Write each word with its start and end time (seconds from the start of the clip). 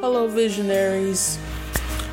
Hello, 0.00 0.28
visionaries. 0.28 1.40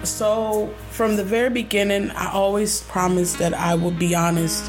So, 0.01 0.73
from 0.89 1.17
the 1.17 1.23
very 1.23 1.51
beginning, 1.51 2.09
I 2.09 2.31
always 2.31 2.81
promised 2.81 3.37
that 3.37 3.53
I 3.53 3.75
would 3.75 3.99
be 3.99 4.15
honest, 4.15 4.67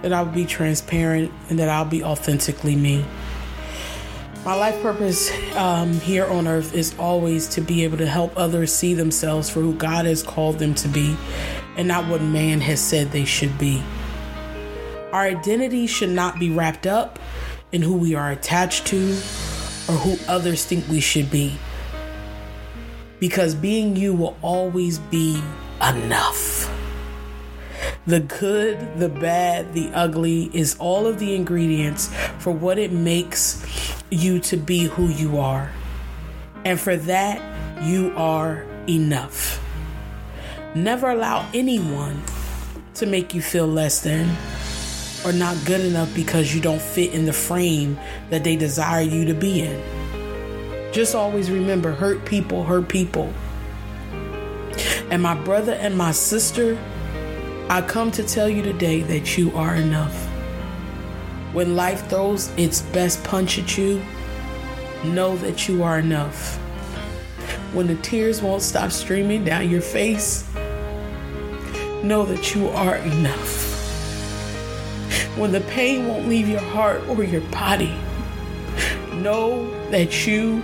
that 0.00 0.14
I 0.14 0.22
would 0.22 0.32
be 0.32 0.46
transparent, 0.46 1.30
and 1.50 1.58
that 1.58 1.68
I'll 1.68 1.84
be 1.84 2.02
authentically 2.02 2.74
me. 2.74 3.04
My 4.46 4.54
life 4.54 4.80
purpose 4.80 5.30
um, 5.56 5.92
here 5.92 6.24
on 6.24 6.48
earth 6.48 6.74
is 6.74 6.98
always 6.98 7.48
to 7.48 7.60
be 7.60 7.84
able 7.84 7.98
to 7.98 8.06
help 8.06 8.32
others 8.34 8.72
see 8.72 8.94
themselves 8.94 9.50
for 9.50 9.60
who 9.60 9.74
God 9.74 10.06
has 10.06 10.22
called 10.22 10.58
them 10.58 10.74
to 10.76 10.88
be 10.88 11.18
and 11.76 11.86
not 11.86 12.08
what 12.08 12.22
man 12.22 12.62
has 12.62 12.80
said 12.80 13.12
they 13.12 13.26
should 13.26 13.58
be. 13.58 13.82
Our 15.12 15.24
identity 15.24 15.86
should 15.86 16.08
not 16.08 16.38
be 16.38 16.48
wrapped 16.48 16.86
up 16.86 17.18
in 17.72 17.82
who 17.82 17.94
we 17.98 18.14
are 18.14 18.30
attached 18.30 18.86
to 18.86 19.10
or 19.86 19.96
who 19.96 20.16
others 20.26 20.64
think 20.64 20.88
we 20.88 21.00
should 21.00 21.30
be. 21.30 21.58
Because 23.24 23.54
being 23.54 23.96
you 23.96 24.12
will 24.12 24.36
always 24.42 24.98
be 24.98 25.42
enough. 25.80 26.70
The 28.06 28.20
good, 28.20 28.98
the 28.98 29.08
bad, 29.08 29.72
the 29.72 29.90
ugly 29.94 30.50
is 30.52 30.76
all 30.78 31.06
of 31.06 31.18
the 31.18 31.34
ingredients 31.34 32.14
for 32.38 32.52
what 32.52 32.78
it 32.78 32.92
makes 32.92 33.64
you 34.10 34.40
to 34.40 34.58
be 34.58 34.84
who 34.84 35.08
you 35.08 35.38
are. 35.38 35.72
And 36.66 36.78
for 36.78 36.96
that, 36.96 37.40
you 37.82 38.12
are 38.14 38.66
enough. 38.86 39.58
Never 40.74 41.08
allow 41.08 41.48
anyone 41.54 42.22
to 42.96 43.06
make 43.06 43.32
you 43.32 43.40
feel 43.40 43.66
less 43.66 44.02
than 44.02 44.36
or 45.24 45.32
not 45.32 45.56
good 45.64 45.80
enough 45.80 46.14
because 46.14 46.54
you 46.54 46.60
don't 46.60 46.82
fit 46.82 47.14
in 47.14 47.24
the 47.24 47.32
frame 47.32 47.98
that 48.28 48.44
they 48.44 48.54
desire 48.54 49.00
you 49.00 49.24
to 49.24 49.32
be 49.32 49.62
in. 49.62 49.93
Just 50.94 51.16
always 51.16 51.50
remember 51.50 51.90
hurt 51.90 52.24
people 52.24 52.62
hurt 52.62 52.88
people. 52.88 53.32
And 55.10 55.20
my 55.20 55.34
brother 55.34 55.72
and 55.72 55.98
my 55.98 56.12
sister, 56.12 56.78
I 57.68 57.82
come 57.82 58.12
to 58.12 58.22
tell 58.22 58.48
you 58.48 58.62
today 58.62 59.02
that 59.02 59.36
you 59.36 59.50
are 59.56 59.74
enough. 59.74 60.14
When 61.52 61.74
life 61.74 62.08
throws 62.08 62.52
its 62.56 62.82
best 62.82 63.24
punch 63.24 63.58
at 63.58 63.76
you, 63.76 64.04
know 65.02 65.36
that 65.38 65.66
you 65.66 65.82
are 65.82 65.98
enough. 65.98 66.58
When 67.72 67.88
the 67.88 67.96
tears 67.96 68.40
won't 68.40 68.62
stop 68.62 68.92
streaming 68.92 69.42
down 69.42 69.68
your 69.68 69.80
face, 69.80 70.48
know 72.04 72.24
that 72.24 72.54
you 72.54 72.68
are 72.68 72.98
enough. 72.98 73.72
When 75.36 75.50
the 75.50 75.62
pain 75.62 76.06
won't 76.06 76.28
leave 76.28 76.48
your 76.48 76.60
heart 76.60 77.02
or 77.08 77.24
your 77.24 77.40
body, 77.50 77.96
know 79.14 79.68
that 79.90 80.24
you 80.24 80.62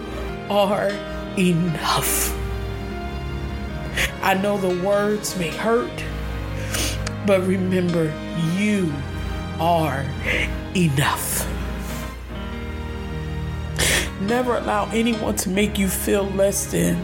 are 0.51 0.91
enough. 1.39 2.37
I 4.23 4.35
know 4.35 4.59
the 4.59 4.85
words 4.85 5.39
may 5.39 5.49
hurt, 5.49 6.05
but 7.25 7.47
remember, 7.47 8.13
you 8.57 8.93
are 9.61 10.05
enough. 10.75 11.47
Never 14.21 14.57
allow 14.57 14.91
anyone 14.91 15.37
to 15.37 15.49
make 15.49 15.79
you 15.79 15.89
feel 15.89 16.25
less 16.25 16.71
than 16.71 17.03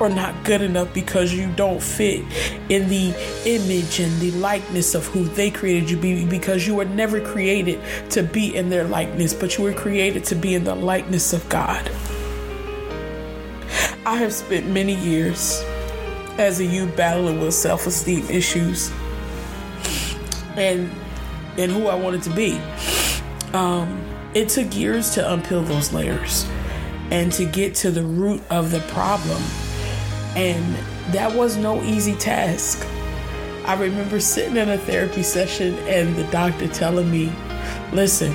or 0.00 0.08
not 0.08 0.44
good 0.44 0.62
enough 0.62 0.92
because 0.94 1.32
you 1.32 1.52
don't 1.52 1.82
fit 1.82 2.24
in 2.70 2.88
the 2.88 3.14
image 3.44 4.00
and 4.00 4.18
the 4.20 4.30
likeness 4.32 4.94
of 4.94 5.06
who 5.06 5.24
they 5.24 5.50
created 5.50 5.90
you 5.90 5.96
be 5.98 6.24
because 6.24 6.66
you 6.66 6.74
were 6.74 6.86
never 6.86 7.20
created 7.20 7.78
to 8.08 8.22
be 8.22 8.56
in 8.56 8.70
their 8.70 8.84
likeness, 8.84 9.34
but 9.34 9.58
you 9.58 9.64
were 9.64 9.74
created 9.74 10.24
to 10.24 10.34
be 10.34 10.54
in 10.54 10.64
the 10.64 10.74
likeness 10.74 11.34
of 11.34 11.46
God. 11.50 11.90
I 14.06 14.16
have 14.16 14.32
spent 14.32 14.66
many 14.66 14.94
years 14.94 15.62
as 16.38 16.58
a 16.58 16.64
youth 16.64 16.96
battling 16.96 17.38
with 17.40 17.52
self-esteem 17.52 18.26
issues 18.30 18.90
and 20.56 20.90
and 21.58 21.70
who 21.70 21.88
I 21.88 21.94
wanted 21.94 22.22
to 22.22 22.30
be. 22.30 22.58
Um, 23.52 24.02
it 24.32 24.48
took 24.48 24.74
years 24.74 25.10
to 25.10 25.20
unpeel 25.22 25.66
those 25.66 25.92
layers 25.92 26.48
and 27.10 27.30
to 27.32 27.44
get 27.44 27.74
to 27.76 27.90
the 27.90 28.02
root 28.02 28.40
of 28.48 28.70
the 28.70 28.80
problem 28.88 29.42
and 30.34 30.74
that 31.12 31.34
was 31.36 31.56
no 31.56 31.82
easy 31.82 32.14
task. 32.14 32.86
I 33.66 33.74
remember 33.74 34.18
sitting 34.20 34.56
in 34.56 34.70
a 34.70 34.78
therapy 34.78 35.22
session 35.22 35.74
and 35.80 36.16
the 36.16 36.24
doctor 36.30 36.68
telling 36.68 37.10
me, 37.10 37.30
listen, 37.92 38.32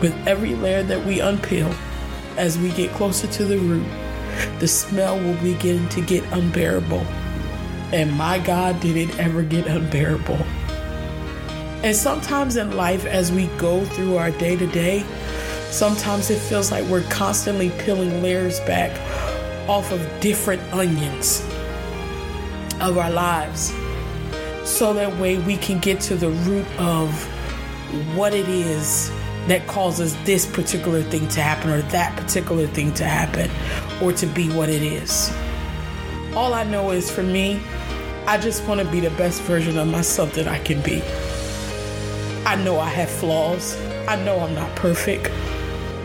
with 0.00 0.14
every 0.26 0.54
layer 0.56 0.82
that 0.82 1.06
we 1.06 1.18
unpeel, 1.18 1.74
as 2.36 2.58
we 2.58 2.70
get 2.72 2.90
closer 2.92 3.26
to 3.28 3.44
the 3.44 3.58
root, 3.58 3.86
the 4.58 4.68
smell 4.68 5.18
will 5.18 5.36
begin 5.42 5.88
to 5.90 6.00
get 6.00 6.24
unbearable. 6.32 7.06
And 7.92 8.12
my 8.12 8.38
God, 8.38 8.80
did 8.80 8.96
it 8.96 9.18
ever 9.18 9.42
get 9.42 9.66
unbearable. 9.66 10.38
And 11.82 11.96
sometimes 11.96 12.56
in 12.56 12.76
life, 12.76 13.06
as 13.06 13.32
we 13.32 13.46
go 13.56 13.84
through 13.84 14.16
our 14.16 14.30
day 14.30 14.56
to 14.56 14.66
day, 14.66 15.04
sometimes 15.70 16.30
it 16.30 16.38
feels 16.38 16.70
like 16.70 16.84
we're 16.86 17.02
constantly 17.04 17.70
peeling 17.78 18.22
layers 18.22 18.60
back 18.60 18.90
off 19.68 19.92
of 19.92 20.00
different 20.20 20.60
onions 20.72 21.40
of 22.80 22.98
our 22.98 23.10
lives 23.10 23.72
so 24.64 24.92
that 24.94 25.16
way 25.18 25.38
we 25.38 25.56
can 25.56 25.78
get 25.78 26.00
to 26.00 26.16
the 26.16 26.28
root 26.28 26.66
of 26.78 27.10
what 28.16 28.34
it 28.34 28.48
is 28.48 29.10
that 29.46 29.66
causes 29.66 30.16
this 30.24 30.46
particular 30.46 31.02
thing 31.02 31.26
to 31.28 31.40
happen 31.40 31.70
or 31.70 31.82
that 31.82 32.16
particular 32.16 32.66
thing 32.68 32.92
to 32.94 33.04
happen 33.04 33.50
or 34.02 34.12
to 34.12 34.26
be 34.26 34.48
what 34.50 34.68
it 34.68 34.82
is. 34.82 35.32
All 36.34 36.54
I 36.54 36.64
know 36.64 36.90
is 36.90 37.10
for 37.10 37.22
me, 37.22 37.60
I 38.26 38.38
just 38.38 38.66
want 38.66 38.80
to 38.80 38.86
be 38.86 39.00
the 39.00 39.10
best 39.10 39.42
version 39.42 39.78
of 39.78 39.88
myself 39.88 40.34
that 40.34 40.46
I 40.48 40.58
can 40.58 40.80
be. 40.82 41.02
I 42.46 42.56
know 42.64 42.78
I 42.78 42.88
have 42.88 43.10
flaws. 43.10 43.76
I 44.08 44.16
know 44.24 44.40
I'm 44.40 44.54
not 44.54 44.74
perfect. 44.76 45.30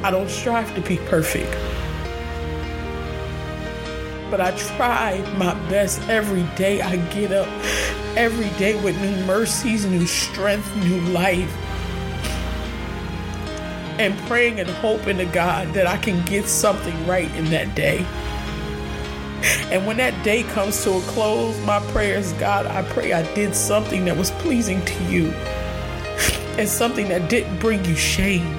I 0.04 0.12
don't 0.12 0.30
strive 0.30 0.74
to 0.76 0.82
be 0.82 0.98
perfect 0.98 1.56
but 4.30 4.42
I 4.42 4.52
try 4.76 5.22
my 5.38 5.54
best 5.70 6.02
every 6.10 6.44
day. 6.58 6.82
I 6.82 6.98
get 7.14 7.32
up 7.32 7.48
every 8.18 8.50
day 8.58 8.76
with 8.82 9.00
new 9.02 9.26
mercies, 9.26 9.86
new 9.86 10.06
strength, 10.06 10.76
new 10.78 11.00
life. 11.12 11.50
And 13.98 14.18
praying 14.28 14.60
and 14.60 14.70
hoping 14.70 15.18
to 15.18 15.26
God 15.26 15.74
that 15.74 15.88
I 15.88 15.98
can 15.98 16.24
get 16.26 16.48
something 16.48 17.08
right 17.08 17.34
in 17.36 17.46
that 17.46 17.76
day. 17.76 18.06
And 19.72 19.86
when 19.86 19.98
that 19.98 20.24
day 20.24 20.44
comes 20.44 20.84
to 20.84 20.94
a 20.94 21.02
close, 21.02 21.58
my 21.66 21.80
prayers, 21.92 22.34
God, 22.34 22.66
I 22.66 22.84
pray 22.92 23.14
I 23.14 23.22
did 23.36 23.56
something 23.56 24.06
that 24.06 24.18
was 24.18 24.32
pleasing 24.32 24.84
to 24.84 25.04
you 25.06 25.32
and 26.58 26.68
something 26.68 27.08
that 27.10 27.30
didn't 27.30 27.58
bring 27.60 27.84
you 27.86 27.96
shame. 27.96 28.58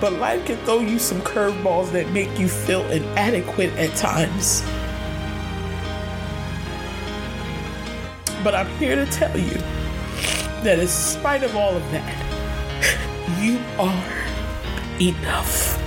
But 0.00 0.14
life 0.14 0.44
can 0.44 0.58
throw 0.64 0.80
you 0.80 0.98
some 0.98 1.20
curveballs 1.22 1.92
that 1.92 2.10
make 2.10 2.38
you 2.38 2.48
feel 2.48 2.84
inadequate 2.90 3.72
at 3.74 3.94
times. 3.96 4.62
But 8.44 8.54
I'm 8.54 8.68
here 8.78 8.96
to 8.96 9.06
tell 9.10 9.36
you 9.38 9.58
that 10.62 10.78
in 10.78 10.88
spite 10.88 11.42
of 11.42 11.56
all 11.56 11.76
of 11.76 11.90
that, 11.90 12.16
you 13.40 13.58
are 13.78 15.00
enough. 15.00 15.82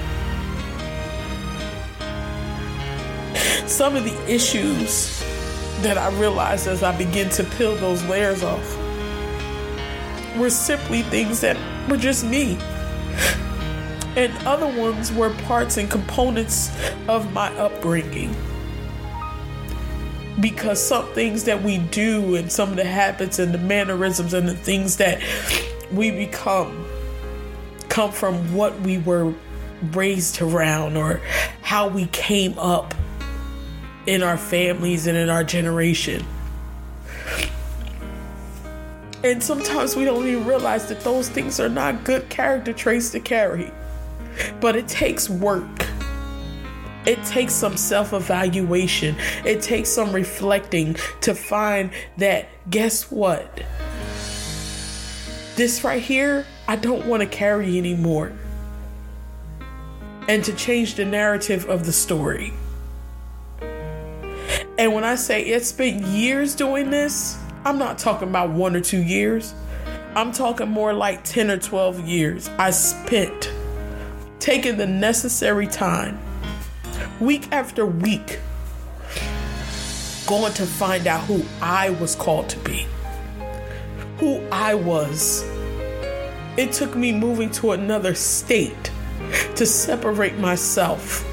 Some 3.68 3.96
of 3.96 4.04
the 4.04 4.34
issues 4.34 5.20
that 5.82 5.98
I 5.98 6.10
realized 6.20 6.68
as 6.68 6.84
I 6.84 6.98
began 6.98 7.30
to 7.32 7.44
peel 7.44 7.76
those 7.76 8.04
layers 8.06 8.44
off 8.44 8.78
were 10.38 10.50
simply 10.50 11.04
things 11.04 11.42
that 11.42 11.58
were 11.90 11.98
just 11.98 12.26
me 12.26 12.58
and 14.16 14.36
other 14.46 14.68
ones 14.68 15.14
were 15.14 15.30
parts 15.46 15.78
and 15.78 15.90
components 15.90 16.72
of 17.08 17.32
my 17.32 17.48
upbringing. 17.58 18.36
Because 20.40 20.82
some 20.82 21.08
things 21.14 21.44
that 21.46 21.64
we 21.64 21.80
do 21.80 22.36
and 22.36 22.52
some 22.52 22.70
of 22.70 22.76
the 22.76 22.86
habits 22.86 23.40
and 23.40 23.54
the 23.54 23.58
mannerisms 23.58 24.34
and 24.34 24.48
the 24.48 24.56
things 24.56 24.98
that 24.98 25.22
we 25.92 26.12
become 26.12 26.86
come 27.90 28.12
from 28.12 28.54
what 28.54 28.80
we 28.82 29.00
were 29.00 29.34
raised 29.92 30.42
around 30.42 30.98
or 30.98 31.22
how 31.62 31.88
we 31.88 32.06
came 32.08 32.58
up 32.58 32.94
in 34.06 34.24
our 34.24 34.38
families 34.38 35.08
and 35.08 35.18
in 35.18 35.30
our 35.30 35.44
generation. 35.44 36.26
And 39.24 39.44
sometimes 39.44 39.96
we 39.96 40.06
don't 40.06 40.26
even 40.26 40.46
realize 40.46 40.88
that 40.88 41.02
those 41.02 41.28
things 41.28 41.60
are 41.60 41.68
not 41.68 42.06
good 42.06 42.30
character 42.30 42.72
traits 42.72 43.10
to 43.12 43.20
carry. 43.20 43.72
But 44.62 44.78
it 44.78 44.88
takes 44.88 45.30
work. 45.30 45.89
It 47.06 47.24
takes 47.26 47.54
some 47.54 47.78
self 47.78 48.14
evaluation. 48.14 49.16
It 49.46 49.62
takes 49.62 49.90
some 49.90 50.14
reflecting 50.14 50.96
to 51.22 51.36
find 51.36 51.92
that, 52.18 52.50
guess 52.70 53.12
what? 53.12 53.64
This 55.56 55.84
right 55.84 56.02
here, 56.02 56.46
I 56.68 56.76
don't 56.78 57.06
want 57.08 57.22
to 57.24 57.28
carry 57.28 57.78
anymore. 57.78 58.34
and 60.28 60.44
to 60.46 60.54
change 60.54 60.96
the 60.96 61.06
narrative 61.06 61.68
of 61.70 61.86
the 61.86 61.92
story. 61.94 62.54
And 64.78 64.94
when 64.94 65.04
I 65.04 65.16
say 65.16 65.44
it's 65.44 65.72
been 65.72 66.06
years 66.14 66.56
doing 66.56 66.90
this, 66.92 67.38
I'm 67.66 67.78
not 67.80 67.98
talking 67.98 68.30
about 68.30 68.52
one 68.52 68.76
or 68.76 68.82
two 68.82 69.04
years. 69.04 69.54
I'm 70.16 70.32
talking 70.32 70.70
more 70.70 70.94
like 70.94 71.24
10 71.24 71.52
or 71.52 71.58
12 71.58 72.02
years. 72.08 72.50
I 72.60 72.72
spent 72.72 73.52
taking 74.40 74.78
the 74.78 74.88
necessary 74.88 75.68
time, 75.68 76.20
week 77.20 77.52
after 77.52 77.86
week, 77.86 78.40
going 80.26 80.54
to 80.54 80.66
find 80.66 81.06
out 81.06 81.22
who 81.26 81.44
I 81.62 81.90
was 81.90 82.16
called 82.16 82.50
to 82.50 82.60
be, 82.60 82.88
who 84.20 84.42
I 84.52 84.76
was. 84.76 85.44
It 86.58 86.72
took 86.72 86.96
me 86.96 87.12
moving 87.12 87.52
to 87.52 87.72
another 87.72 88.16
state 88.16 88.92
to 89.56 89.66
separate 89.66 90.38
myself, 90.38 91.26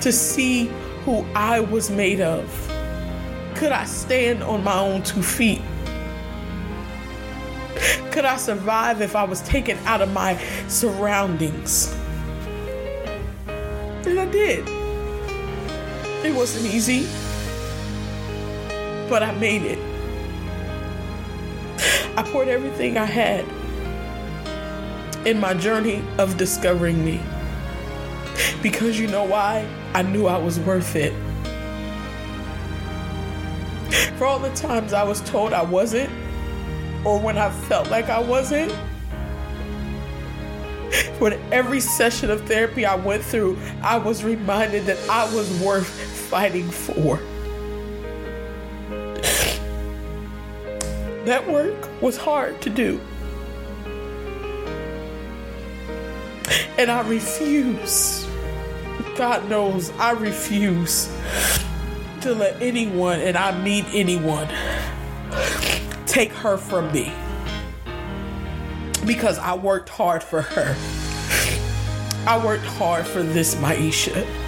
to 0.00 0.10
see 0.10 0.66
who 1.04 1.24
I 1.34 1.60
was 1.60 1.90
made 1.90 2.20
of. 2.20 2.60
Could 3.56 3.72
I 3.72 3.84
stand 3.84 4.42
on 4.42 4.64
my 4.64 4.78
own 4.78 5.02
two 5.02 5.22
feet? 5.22 5.62
Could 8.10 8.24
I 8.24 8.36
survive 8.36 9.00
if 9.00 9.16
I 9.16 9.24
was 9.24 9.42
taken 9.42 9.76
out 9.84 10.00
of 10.00 10.12
my 10.12 10.36
surroundings? 10.68 11.94
And 13.46 14.18
I 14.18 14.26
did. 14.26 14.73
It 16.24 16.34
wasn't 16.34 16.72
easy, 16.72 17.06
but 19.10 19.22
I 19.22 19.32
made 19.38 19.60
it. 19.62 19.78
I 22.16 22.22
poured 22.22 22.48
everything 22.48 22.96
I 22.96 23.04
had 23.04 23.44
in 25.26 25.38
my 25.38 25.52
journey 25.52 26.02
of 26.16 26.38
discovering 26.38 27.04
me. 27.04 27.20
Because 28.62 28.98
you 28.98 29.06
know 29.06 29.24
why? 29.24 29.68
I 29.92 30.00
knew 30.00 30.26
I 30.26 30.38
was 30.38 30.58
worth 30.60 30.96
it. 30.96 31.12
For 34.16 34.24
all 34.24 34.38
the 34.38 34.54
times 34.54 34.94
I 34.94 35.02
was 35.02 35.20
told 35.20 35.52
I 35.52 35.62
wasn't, 35.62 36.10
or 37.04 37.20
when 37.20 37.36
I 37.36 37.50
felt 37.50 37.90
like 37.90 38.08
I 38.08 38.20
wasn't, 38.20 38.72
for 41.18 41.32
every 41.52 41.80
session 41.80 42.30
of 42.30 42.46
therapy 42.46 42.86
I 42.86 42.94
went 42.94 43.22
through, 43.22 43.58
I 43.82 43.98
was 43.98 44.24
reminded 44.24 44.86
that 44.86 44.98
I 45.08 45.24
was 45.34 45.50
worth 45.60 46.13
fighting 46.34 46.68
for. 46.68 47.20
That 51.26 51.48
work 51.48 52.02
was 52.02 52.16
hard 52.16 52.60
to 52.62 52.70
do. 52.70 53.00
And 56.76 56.90
I 56.90 57.08
refuse, 57.08 58.26
God 59.16 59.48
knows, 59.48 59.92
I 59.92 60.10
refuse 60.10 61.08
to 62.22 62.34
let 62.34 62.60
anyone, 62.60 63.20
and 63.20 63.36
I 63.36 63.56
mean 63.62 63.84
anyone, 63.92 64.48
take 66.04 66.32
her 66.32 66.56
from 66.56 66.92
me. 66.92 67.12
Because 69.06 69.38
I 69.38 69.54
worked 69.54 69.88
hard 69.88 70.24
for 70.24 70.42
her. 70.42 70.74
I 72.26 72.44
worked 72.44 72.66
hard 72.66 73.06
for 73.06 73.22
this 73.22 73.54
Myesha. 73.54 74.43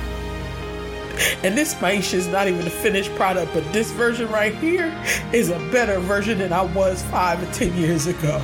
And 1.46 1.56
this 1.56 1.74
Myesha 1.76 2.14
is 2.14 2.26
not 2.26 2.48
even 2.48 2.66
a 2.66 2.70
finished 2.70 3.14
product, 3.14 3.54
but 3.54 3.72
this 3.72 3.92
version 3.92 4.28
right 4.30 4.52
here 4.52 4.92
is 5.32 5.50
a 5.50 5.58
better 5.70 6.00
version 6.00 6.38
than 6.38 6.52
I 6.52 6.62
was 6.62 7.04
five 7.04 7.40
or 7.40 7.52
ten 7.54 7.72
years 7.76 8.08
ago. 8.08 8.42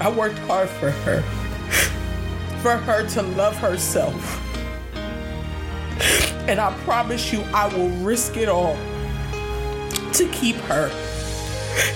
I 0.00 0.10
worked 0.14 0.38
hard 0.40 0.68
for 0.68 0.90
her, 0.90 1.22
for 2.60 2.76
her 2.76 3.08
to 3.08 3.22
love 3.22 3.56
herself. 3.56 4.14
And 6.46 6.60
I 6.60 6.76
promise 6.80 7.32
you, 7.32 7.40
I 7.54 7.74
will 7.74 7.88
risk 8.04 8.36
it 8.36 8.50
all 8.50 8.76
to 10.12 10.28
keep 10.30 10.56
her 10.56 10.88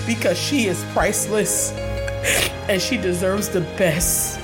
because 0.07 0.39
she 0.39 0.65
is 0.65 0.83
priceless 0.85 1.71
and 2.67 2.81
she 2.81 2.97
deserves 2.97 3.47
the 3.47 3.61
best. 3.77 4.39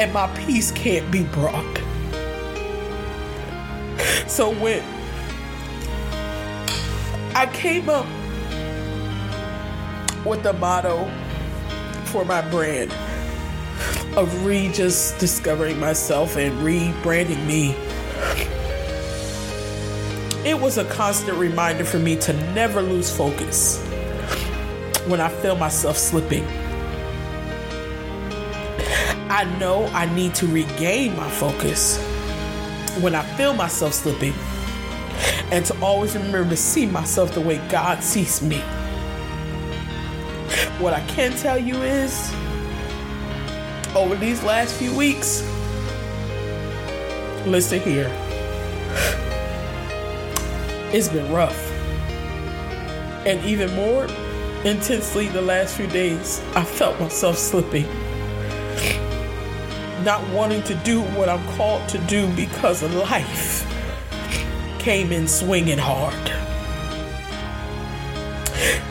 And 0.00 0.12
my 0.12 0.26
peace 0.34 0.72
can't 0.72 1.08
be 1.12 1.22
brought. 1.22 1.87
So 4.28 4.50
when 4.50 4.84
I 7.34 7.46
came 7.46 7.88
up 7.88 8.06
with 10.24 10.42
the 10.42 10.52
motto 10.52 11.10
for 12.06 12.24
my 12.24 12.42
brand 12.50 12.92
of 14.16 14.44
re 14.44 14.70
just 14.72 15.18
discovering 15.18 15.78
myself 15.80 16.36
and 16.36 16.58
rebranding 16.58 17.44
me. 17.46 17.74
It 20.48 20.60
was 20.60 20.78
a 20.78 20.84
constant 20.84 21.38
reminder 21.38 21.84
for 21.84 21.98
me 21.98 22.16
to 22.16 22.32
never 22.52 22.82
lose 22.82 23.14
focus 23.14 23.82
when 25.06 25.20
I 25.20 25.28
feel 25.28 25.56
myself 25.56 25.96
slipping. 25.96 26.46
I 29.30 29.44
know 29.58 29.86
I 29.92 30.12
need 30.14 30.34
to 30.36 30.46
regain 30.46 31.16
my 31.16 31.30
focus 31.30 31.98
when 33.02 33.14
I 33.14 33.22
feel 33.36 33.54
myself 33.54 33.94
slipping 33.94 34.34
and 35.50 35.64
to 35.66 35.80
always 35.80 36.14
remember 36.14 36.50
to 36.50 36.56
see 36.56 36.86
myself 36.86 37.32
the 37.32 37.40
way 37.40 37.58
God 37.68 38.02
sees 38.02 38.42
me. 38.42 38.60
What 40.78 40.94
I 40.94 41.00
can 41.06 41.32
tell 41.36 41.58
you 41.58 41.76
is, 41.82 42.32
over 43.94 44.14
these 44.14 44.42
last 44.42 44.74
few 44.74 44.94
weeks, 44.96 45.42
listen 47.46 47.80
here, 47.80 48.10
it's 50.92 51.08
been 51.08 51.32
rough. 51.32 51.70
And 53.26 53.44
even 53.44 53.74
more 53.74 54.04
intensely, 54.64 55.28
the 55.28 55.42
last 55.42 55.76
few 55.76 55.86
days, 55.88 56.40
I 56.54 56.64
felt 56.64 56.98
myself 57.00 57.36
slipping. 57.36 57.86
Not 60.08 60.26
wanting 60.30 60.62
to 60.62 60.74
do 60.74 61.02
what 61.02 61.28
I'm 61.28 61.46
called 61.48 61.86
to 61.90 61.98
do 61.98 62.34
because 62.34 62.82
life 62.82 63.70
came 64.78 65.12
in 65.12 65.28
swinging 65.28 65.76
hard. 65.76 66.14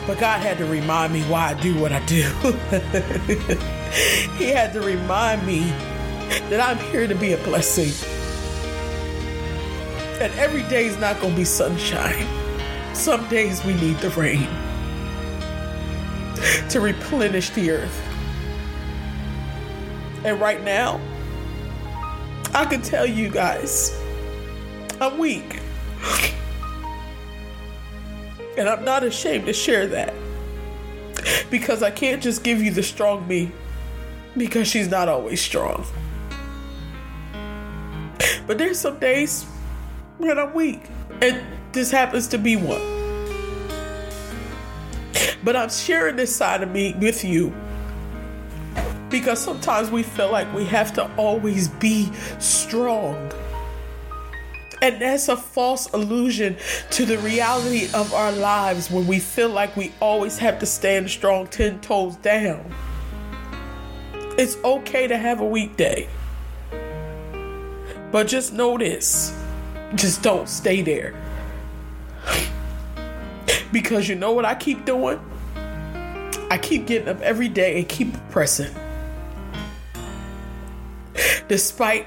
But 0.06 0.20
God 0.20 0.40
had 0.40 0.58
to 0.58 0.64
remind 0.64 1.12
me 1.12 1.22
why 1.22 1.48
I 1.48 1.54
do 1.54 1.76
what 1.80 1.90
I 1.90 2.06
do. 2.06 2.22
he 4.38 4.50
had 4.50 4.72
to 4.74 4.80
remind 4.80 5.44
me 5.44 5.62
that 6.50 6.60
I'm 6.60 6.78
here 6.92 7.08
to 7.08 7.16
be 7.16 7.32
a 7.32 7.38
blessing. 7.38 7.90
And 10.22 10.32
every 10.34 10.62
day 10.68 10.86
is 10.86 10.96
not 10.98 11.20
going 11.20 11.32
to 11.32 11.36
be 11.36 11.44
sunshine. 11.44 12.28
Some 12.94 13.28
days 13.28 13.64
we 13.64 13.74
need 13.74 13.96
the 13.96 14.10
rain 14.10 14.46
to 16.68 16.78
replenish 16.78 17.50
the 17.50 17.72
earth. 17.72 18.04
And 20.24 20.40
right 20.40 20.62
now, 20.62 21.00
I 22.54 22.64
can 22.64 22.82
tell 22.82 23.06
you 23.06 23.30
guys, 23.30 23.98
I'm 25.00 25.18
weak. 25.18 25.60
And 28.56 28.68
I'm 28.68 28.84
not 28.84 29.04
ashamed 29.04 29.46
to 29.46 29.52
share 29.52 29.86
that. 29.88 30.14
Because 31.50 31.82
I 31.82 31.90
can't 31.90 32.22
just 32.22 32.42
give 32.42 32.62
you 32.62 32.70
the 32.70 32.82
strong 32.82 33.26
me 33.26 33.52
because 34.36 34.68
she's 34.68 34.88
not 34.88 35.08
always 35.08 35.40
strong. 35.40 35.84
But 38.46 38.58
there's 38.58 38.78
some 38.78 38.98
days 38.98 39.44
when 40.16 40.38
I'm 40.38 40.54
weak, 40.54 40.82
and 41.20 41.44
this 41.72 41.90
happens 41.90 42.28
to 42.28 42.38
be 42.38 42.56
one. 42.56 42.80
But 45.44 45.54
I'm 45.54 45.70
sharing 45.70 46.16
this 46.16 46.34
side 46.34 46.62
of 46.62 46.70
me 46.70 46.94
with 46.98 47.24
you 47.24 47.54
because 49.10 49.38
sometimes 49.40 49.90
we 49.90 50.02
feel 50.02 50.30
like 50.30 50.52
we 50.54 50.64
have 50.64 50.92
to 50.94 51.10
always 51.16 51.68
be 51.68 52.10
strong. 52.38 53.32
And 54.80 55.02
that's 55.02 55.28
a 55.28 55.36
false 55.36 55.92
illusion 55.92 56.56
to 56.90 57.04
the 57.04 57.18
reality 57.18 57.88
of 57.94 58.14
our 58.14 58.30
lives 58.32 58.90
when 58.90 59.06
we 59.06 59.18
feel 59.18 59.48
like 59.48 59.76
we 59.76 59.92
always 60.00 60.38
have 60.38 60.60
to 60.60 60.66
stand 60.66 61.10
strong 61.10 61.48
10 61.48 61.80
toes 61.80 62.16
down. 62.16 62.72
It's 64.38 64.56
okay 64.62 65.08
to 65.08 65.16
have 65.16 65.40
a 65.40 65.46
weak 65.46 65.76
day. 65.76 66.08
But 68.12 68.28
just 68.28 68.52
know 68.52 68.78
this 68.78 69.34
just 69.94 70.22
don't 70.22 70.48
stay 70.48 70.82
there. 70.82 71.14
Because 73.72 74.08
you 74.08 74.14
know 74.14 74.32
what 74.32 74.44
I 74.44 74.54
keep 74.54 74.84
doing? 74.84 75.20
I 76.50 76.58
keep 76.60 76.86
getting 76.86 77.08
up 77.08 77.20
every 77.20 77.48
day 77.48 77.78
and 77.78 77.88
keep 77.88 78.14
pressing. 78.30 78.74
Despite 81.48 82.06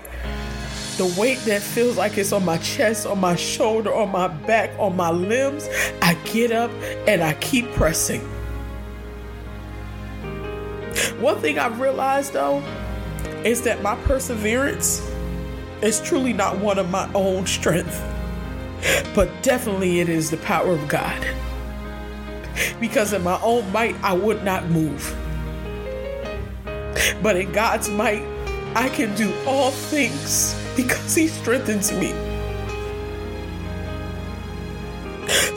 the 0.97 1.13
weight 1.19 1.39
that 1.45 1.61
feels 1.61 1.97
like 1.97 2.17
it's 2.17 2.31
on 2.31 2.45
my 2.45 2.57
chest, 2.59 3.05
on 3.07 3.19
my 3.19 3.35
shoulder, 3.35 3.93
on 3.93 4.11
my 4.11 4.27
back, 4.27 4.69
on 4.77 4.95
my 4.95 5.09
limbs, 5.09 5.67
I 6.01 6.13
get 6.25 6.51
up 6.51 6.71
and 7.07 7.23
I 7.23 7.33
keep 7.35 7.71
pressing. 7.73 8.21
One 11.19 11.39
thing 11.39 11.57
I've 11.57 11.79
realized 11.79 12.33
though, 12.33 12.63
is 13.43 13.63
that 13.63 13.81
my 13.81 13.95
perseverance 14.03 15.01
is 15.81 15.99
truly 16.01 16.33
not 16.33 16.59
one 16.59 16.77
of 16.77 16.89
my 16.89 17.11
own 17.13 17.47
strength, 17.47 17.99
but 19.15 19.29
definitely 19.41 19.99
it 19.99 20.09
is 20.09 20.29
the 20.29 20.37
power 20.37 20.73
of 20.73 20.87
God. 20.87 21.25
Because 22.79 23.13
in 23.13 23.23
my 23.23 23.41
own 23.41 23.71
might, 23.71 23.95
I 24.03 24.13
would 24.13 24.43
not 24.43 24.69
move. 24.69 25.15
But 27.23 27.35
in 27.35 27.51
God's 27.51 27.89
might, 27.89 28.23
I 28.75 28.89
can 28.89 29.13
do 29.15 29.33
all 29.45 29.71
things 29.71 30.55
because 30.75 31.13
He 31.13 31.27
strengthens 31.27 31.91
me. 31.91 32.13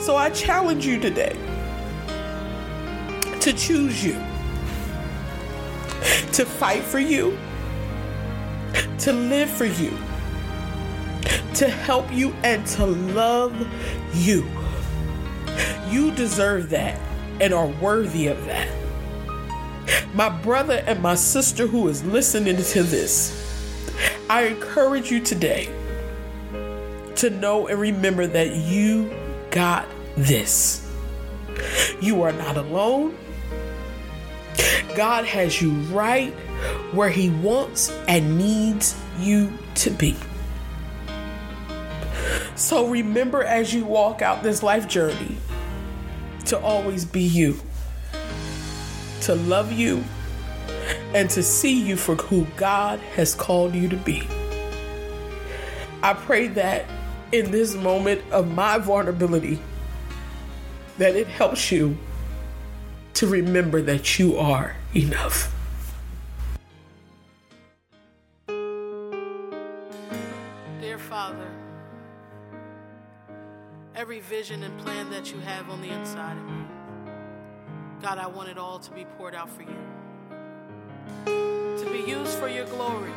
So 0.01 0.15
I 0.15 0.29
challenge 0.29 0.85
you 0.85 0.99
today 0.99 1.35
to 3.39 3.53
choose 3.53 4.03
you, 4.03 4.13
to 6.33 6.45
fight 6.45 6.83
for 6.83 6.99
you, 6.99 7.37
to 8.99 9.13
live 9.13 9.49
for 9.49 9.65
you, 9.65 9.91
to 11.55 11.69
help 11.69 12.11
you, 12.11 12.33
and 12.43 12.65
to 12.67 12.85
love 12.85 13.55
you. 14.13 14.47
You 15.89 16.11
deserve 16.11 16.69
that 16.71 16.99
and 17.39 17.53
are 17.53 17.67
worthy 17.67 18.27
of 18.27 18.45
that. 18.45 18.84
My 20.13 20.29
brother 20.29 20.83
and 20.87 21.01
my 21.01 21.15
sister 21.15 21.67
who 21.67 21.87
is 21.87 22.03
listening 22.03 22.57
to 22.57 22.83
this, 22.83 23.41
I 24.29 24.43
encourage 24.43 25.11
you 25.11 25.19
today 25.19 25.69
to 27.15 27.29
know 27.29 27.67
and 27.67 27.79
remember 27.79 28.27
that 28.27 28.55
you 28.55 29.13
got 29.51 29.87
this. 30.17 30.89
You 32.01 32.23
are 32.23 32.33
not 32.33 32.57
alone. 32.57 33.17
God 34.95 35.25
has 35.25 35.61
you 35.61 35.71
right 35.93 36.33
where 36.93 37.09
He 37.09 37.29
wants 37.29 37.89
and 38.07 38.37
needs 38.37 38.95
you 39.19 39.51
to 39.75 39.89
be. 39.89 40.15
So 42.55 42.87
remember 42.87 43.43
as 43.43 43.73
you 43.73 43.85
walk 43.85 44.21
out 44.21 44.41
this 44.41 44.63
life 44.63 44.87
journey 44.87 45.37
to 46.45 46.57
always 46.59 47.03
be 47.03 47.23
you, 47.23 47.59
to 49.25 49.35
love 49.35 49.71
you, 49.71 50.03
and 51.13 51.29
to 51.31 51.41
see 51.41 51.81
you 51.81 51.95
for 51.95 52.15
who 52.15 52.45
God 52.57 52.99
has 53.15 53.33
called 53.33 53.73
you 53.73 53.89
to 53.89 53.97
be. 53.97 54.27
I 56.03 56.13
pray 56.13 56.47
that 56.49 56.85
in 57.31 57.49
this 57.49 57.73
moment 57.75 58.21
of 58.31 58.53
my 58.53 58.77
vulnerability, 58.77 59.59
that 60.99 61.15
it 61.15 61.27
helps 61.27 61.71
you 61.71 61.97
to 63.15 63.27
remember 63.27 63.81
that 63.81 64.19
you 64.19 64.37
are 64.37 64.75
enough. 64.93 65.51
Dear 70.81 70.99
Father, 70.99 71.47
every 73.95 74.19
vision 74.19 74.61
and 74.61 74.77
plan 74.79 75.09
that 75.09 75.31
you 75.31 75.39
have 75.39 75.69
on 75.71 75.81
the 75.81 75.89
inside 75.89 76.37
of 76.37 76.45
me, 76.45 76.65
God, 78.05 78.19
I 78.19 78.27
want 78.27 78.49
it 78.49 78.59
all 78.59 78.77
to 78.77 78.91
be 78.91 79.03
poured 79.17 79.33
out 79.33 79.49
for 79.49 79.63
you, 79.63 79.79
to 81.25 81.89
be 81.91 82.07
used 82.07 82.37
for 82.37 82.47
your 82.47 82.67
glory, 82.67 83.11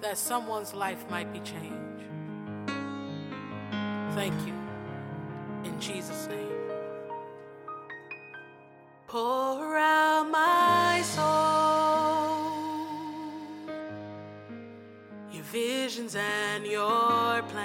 that 0.00 0.18
someone's 0.18 0.74
life 0.74 1.08
might 1.08 1.32
be 1.32 1.38
changed. 1.38 2.02
Thank 4.16 4.34
you. 4.44 4.54
In 5.62 5.78
Jesus' 5.78 6.26
name. 6.26 6.50
Pour 9.06 9.78
out 9.78 10.28
my 10.28 11.00
soul, 11.04 12.40
your 15.30 15.44
visions 15.44 16.16
and 16.16 16.66
your 16.66 17.40
plans. 17.50 17.55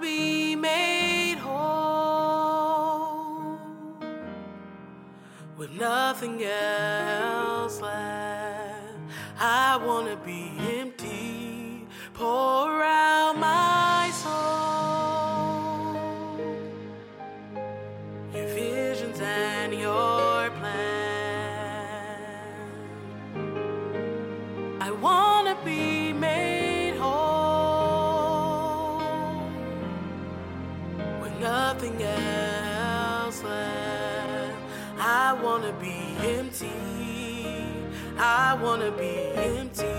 Be 0.00 0.56
made 0.56 1.38
whole 1.38 2.78
with 5.56 5.70
nothing 5.72 6.42
else 6.42 7.80
left. 7.80 8.98
I 9.38 9.76
want 9.76 10.08
to 10.08 10.16
be 10.16 10.52
empty. 10.78 11.86
Pour 12.14 12.82
out 12.82 13.36
my 13.38 13.53
I 35.34 35.42
want 35.42 35.64
to 35.64 35.72
be 35.72 36.16
empty. 36.20 36.70
I 38.16 38.54
want 38.54 38.82
to 38.82 38.92
be 38.92 39.32
emptied. 39.34 39.93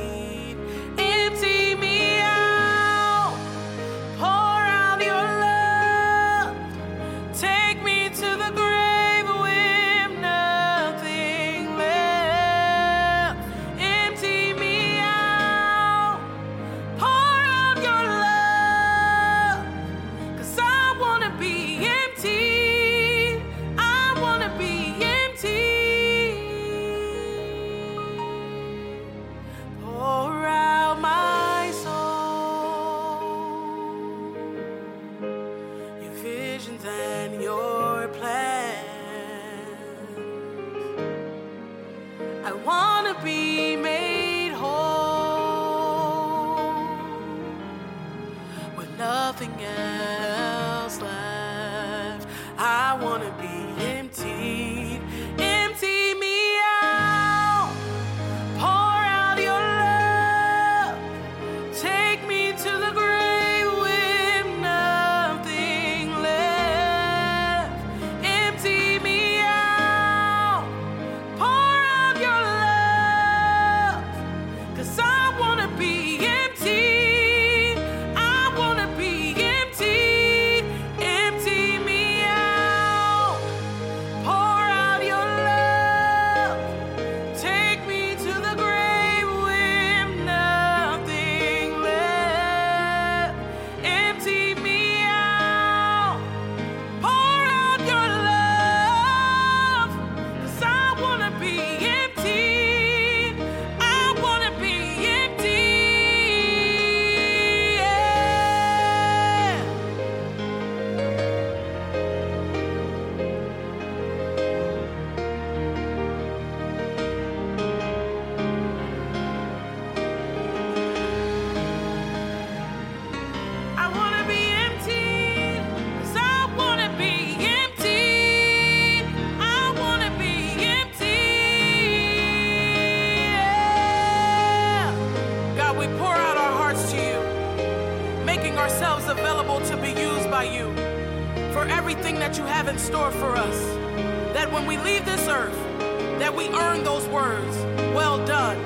we 146.35 146.49
earn 146.49 146.83
those 146.83 147.07
words. 147.07 147.57
Well 147.95 148.23
done, 148.25 148.57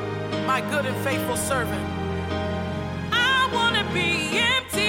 my 0.46 0.62
good 0.72 0.86
and 0.86 0.96
faithful 1.04 1.38
servant. 1.38 1.86
I 3.12 3.50
want 3.54 3.76
to 3.76 3.84
be 3.94 4.40
empty. 4.40 4.88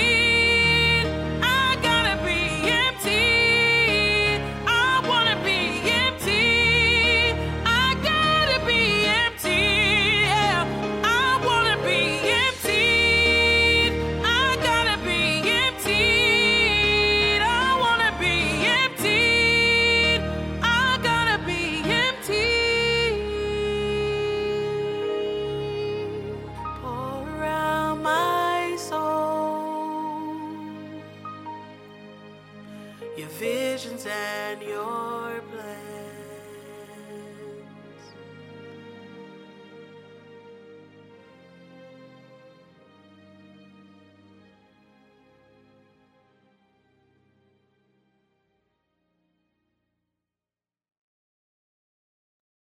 and 34.07 34.63
your 34.63 35.10